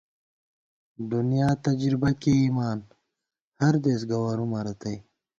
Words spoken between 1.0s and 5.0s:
دُنیا تجربہ کېئیمان، ہر دېس گوَرُومہ رتئ